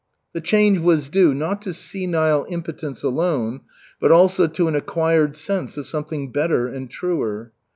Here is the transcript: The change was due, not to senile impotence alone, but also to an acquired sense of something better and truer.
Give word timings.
The 0.33 0.41
change 0.41 0.79
was 0.79 1.09
due, 1.09 1.31
not 1.31 1.61
to 1.61 1.75
senile 1.75 2.47
impotence 2.49 3.03
alone, 3.03 3.61
but 3.99 4.11
also 4.11 4.47
to 4.47 4.67
an 4.67 4.75
acquired 4.75 5.35
sense 5.35 5.77
of 5.77 5.85
something 5.85 6.31
better 6.31 6.65
and 6.67 6.89
truer. 6.89 7.51